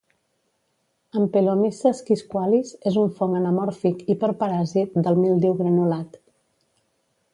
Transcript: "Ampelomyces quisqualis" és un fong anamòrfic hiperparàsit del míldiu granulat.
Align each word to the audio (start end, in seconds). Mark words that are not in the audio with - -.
"Ampelomyces 1.19 1.99
quisqualis" 2.07 2.71
és 2.93 2.97
un 3.01 3.13
fong 3.19 3.35
anamòrfic 3.41 4.01
hiperparàsit 4.15 4.99
del 5.09 5.21
míldiu 5.27 5.55
granulat. 5.61 6.19